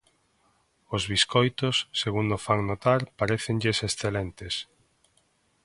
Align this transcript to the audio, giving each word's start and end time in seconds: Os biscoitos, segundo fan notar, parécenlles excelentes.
Os 0.95 1.03
biscoitos, 1.11 1.75
segundo 2.01 2.35
fan 2.45 2.61
notar, 2.69 3.01
parécenlles 3.19 3.77
excelentes. 3.87 4.53